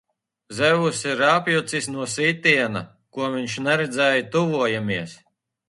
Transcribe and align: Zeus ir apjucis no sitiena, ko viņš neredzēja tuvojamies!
Zeus 0.59 1.01
ir 1.11 1.21
apjucis 1.31 1.89
no 1.97 2.07
sitiena, 2.15 2.83
ko 3.17 3.29
viņš 3.37 3.61
neredzēja 3.69 4.27
tuvojamies! 4.37 5.19